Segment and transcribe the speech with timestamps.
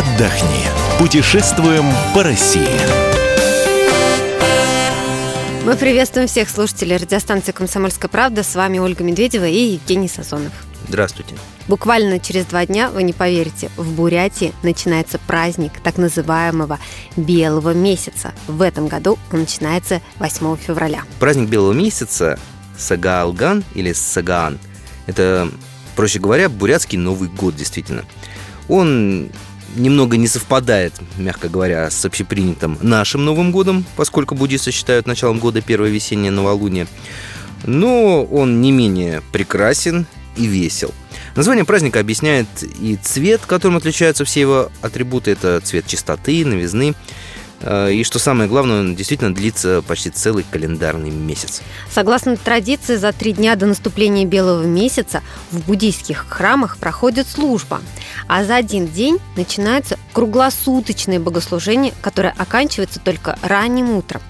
[0.00, 0.64] Отдохни.
[0.98, 2.66] Путешествуем по России.
[5.66, 8.42] Мы приветствуем всех слушателей радиостанции «Комсомольская правда».
[8.42, 10.52] С вами Ольга Медведева и Евгений Сазонов.
[10.88, 11.34] Здравствуйте.
[11.68, 16.78] Буквально через два дня, вы не поверите, в Бурятии начинается праздник так называемого
[17.16, 18.32] Белого месяца.
[18.46, 21.02] В этом году он начинается 8 февраля.
[21.18, 22.38] Праздник Белого месяца
[22.78, 24.58] Сагаалган или Сагаан–
[25.06, 25.50] это,
[25.94, 28.06] проще говоря, бурятский Новый год, действительно.
[28.66, 29.30] Он
[29.76, 35.60] немного не совпадает, мягко говоря, с общепринятым нашим Новым годом, поскольку буддисты считают началом года
[35.60, 36.86] первое весеннее новолуние.
[37.64, 40.06] Но он не менее прекрасен
[40.36, 40.92] и весел.
[41.36, 45.30] Название праздника объясняет и цвет, которым отличаются все его атрибуты.
[45.30, 46.94] Это цвет чистоты, новизны,
[47.62, 51.62] и что самое главное, он действительно длится почти целый календарный месяц.
[51.90, 57.80] Согласно традиции, за три дня до наступления Белого месяца в буддийских храмах проходит служба,
[58.28, 64.22] а за один день начинается круглосуточное богослужение, которое оканчивается только ранним утром.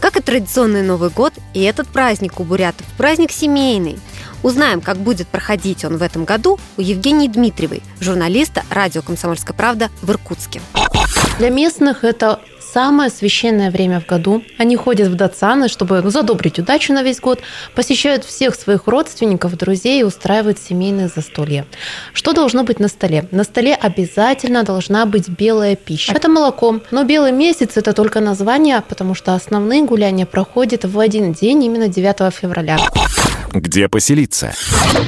[0.00, 3.98] Как и традиционный Новый год, и этот праздник у бурятов– праздник семейный.
[4.42, 9.88] Узнаем, как будет проходить он в этом году у Евгении Дмитриевой, журналиста радио «Комсомольская правда»
[10.02, 10.60] в Иркутске.
[11.38, 12.40] Для местных это
[12.72, 14.42] самое священное время в году.
[14.58, 17.40] Они ходят в Датсаны, чтобы задобрить удачу на весь год,
[17.74, 21.66] посещают всех своих родственников, друзей и устраивают семейные застолья.
[22.12, 23.28] Что должно быть на столе?
[23.30, 26.12] На столе обязательно должна быть белая пища.
[26.12, 26.80] Это молоко.
[26.90, 31.88] Но белый месяц– это только название, потому что основные гуляния проходят в один день, именно
[31.88, 32.78] 9 февраля.
[33.52, 34.54] Где поселиться?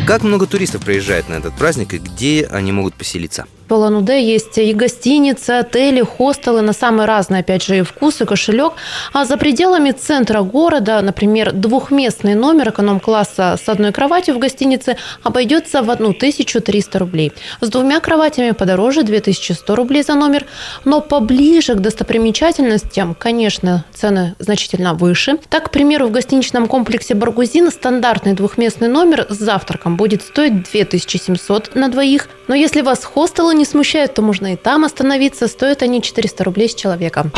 [0.06, 3.46] Как много туристов приезжает на этот праздник и где они могут поселиться?
[3.68, 8.74] Улан-Удэ есть и гостиницы, отели, хостелы на самые разные, опять же, и вкус, и кошелек.
[9.12, 15.82] А за пределами центра города, например, двухместный номер эконом-класса с одной кроватью в гостинице обойдется
[15.82, 17.32] в 1300 рублей.
[17.60, 20.46] С двумя кроватями подороже 2100 рублей за номер.
[20.84, 25.38] Но поближе к достопримечательностям, конечно, цены значительно выше.
[25.48, 31.74] Так, к примеру, в гостиничном комплексе «Баргузин» стандартный двухместный номер с завтраком будет стоить 2700
[31.74, 32.28] на двоих.
[32.46, 35.48] Но если вас хостелы не смущает, то можно и там остановиться.
[35.48, 37.30] Стоят они 400 рублей с человека.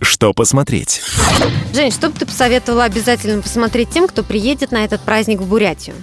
[0.00, 1.00] Что посмотреть?
[1.72, 5.96] Жень, что бы ты посоветовала обязательно посмотреть тем, кто приедет на этот праздник в Бурятию?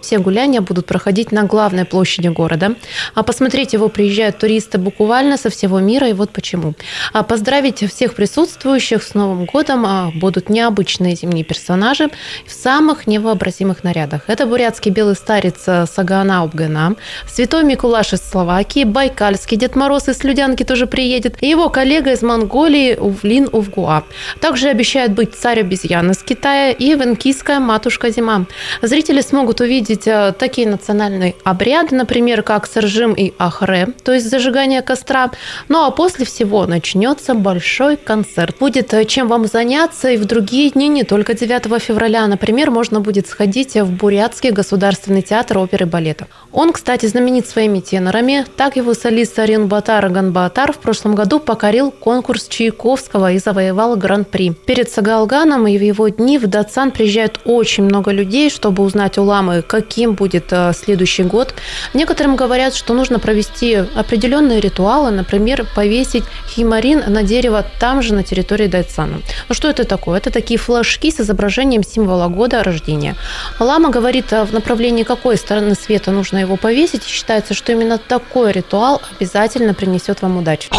[0.00, 2.74] Все гуляния будут проходить на главной площади города.
[3.14, 6.74] А посмотреть его приезжают туристы буквально со всего мира, и вот почему.
[7.12, 12.10] А поздравить всех присутствующих с Новым годом а, будут необычные зимние персонажи
[12.46, 14.22] в самых невообразимых нарядах.
[14.26, 16.96] Это бурятский белый старец э, Сагана Обгана,
[17.28, 22.22] Святой Микулаш из Словакии, Байкальский Дед Мороз из Людянки тоже приедет, и его коллега из
[22.22, 24.04] Монголии Увлин Увгуа.
[24.40, 28.46] Также обещают быть царь обезьян из Китая и венкийская матушка Зима.
[28.82, 34.30] Зрители смогут увидеть увидеть э, такие национальные обряды, например, как саржим и ахре, то есть
[34.30, 35.30] зажигание костра.
[35.68, 38.56] Ну а после всего начнется большой концерт.
[38.60, 42.26] Будет э, чем вам заняться и в другие дни, не только 9 февраля.
[42.26, 46.26] Например, можно будет сходить в Бурятский государственный театр оперы и балета.
[46.52, 48.44] Он, кстати, знаменит своими тенорами.
[48.56, 54.52] Так его солист Арин Батар Ганбатар в прошлом году покорил конкурс Чайковского и завоевал гран-при.
[54.66, 59.24] Перед Сагалганом и в его дни в Датсан приезжают очень много людей, чтобы узнать у
[59.24, 61.54] ламы, каким будет э, следующий год.
[61.94, 68.22] Некоторым говорят, что нужно провести определенные ритуалы, например, повесить химарин на дерево там же, на
[68.22, 69.22] территории Дайцана.
[69.48, 70.18] Ну что это такое?
[70.18, 73.16] Это такие флажки с изображением символа года рождения.
[73.58, 77.04] Лама говорит, э, в направлении какой стороны света нужно его повесить.
[77.04, 80.70] считается, что именно такой ритуал обязательно принесет вам удачу.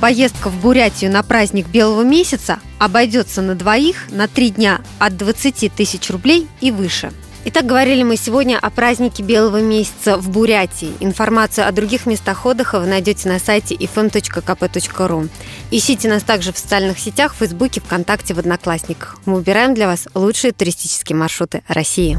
[0.00, 5.72] Поездка в Бурятию на праздник Белого месяца обойдется на двоих на три дня от 20
[5.72, 7.12] тысяч рублей и выше–
[7.48, 10.92] Итак, говорили мы сегодня о празднике Белого месяца в Бурятии.
[10.98, 15.28] Информацию о других местах отдыха вы найдете на сайте ifm.kp.ru.
[15.70, 19.18] Ищите нас также в социальных сетях, в Фейсбуке, ВКонтакте, в Одноклассниках.
[19.26, 22.18] Мы выбираем для вас лучшие туристические маршруты России.